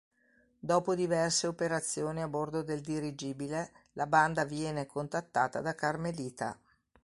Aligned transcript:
Dopo 0.59 0.95
diverse 0.95 1.45
operazioni 1.45 2.23
a 2.23 2.27
bordo 2.27 2.63
del 2.63 2.81
dirigibile, 2.81 3.71
la 3.93 4.07
Banda 4.07 4.45
viene 4.45 4.87
contattata 4.87 5.61
da 5.61 5.75
Carmelita. 5.75 6.59